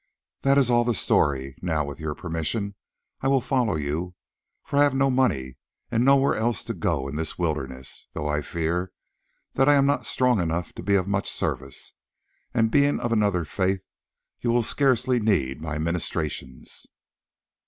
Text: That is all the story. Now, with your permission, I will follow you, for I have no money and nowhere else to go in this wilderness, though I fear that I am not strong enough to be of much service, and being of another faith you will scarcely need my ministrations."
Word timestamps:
That 0.41 0.57
is 0.57 0.71
all 0.71 0.83
the 0.83 0.95
story. 0.95 1.55
Now, 1.61 1.85
with 1.85 1.99
your 1.99 2.15
permission, 2.15 2.73
I 3.21 3.27
will 3.27 3.39
follow 3.39 3.75
you, 3.75 4.15
for 4.63 4.77
I 4.79 4.83
have 4.83 4.95
no 4.95 5.11
money 5.11 5.57
and 5.91 6.03
nowhere 6.03 6.33
else 6.35 6.63
to 6.63 6.73
go 6.73 7.07
in 7.07 7.17
this 7.17 7.37
wilderness, 7.37 8.07
though 8.13 8.27
I 8.27 8.41
fear 8.41 8.93
that 9.53 9.69
I 9.69 9.75
am 9.75 9.85
not 9.85 10.07
strong 10.07 10.41
enough 10.41 10.73
to 10.73 10.81
be 10.81 10.95
of 10.95 11.07
much 11.07 11.29
service, 11.29 11.93
and 12.51 12.71
being 12.71 12.99
of 12.99 13.11
another 13.11 13.45
faith 13.45 13.83
you 14.39 14.49
will 14.49 14.63
scarcely 14.63 15.19
need 15.19 15.61
my 15.61 15.77
ministrations." 15.77 16.87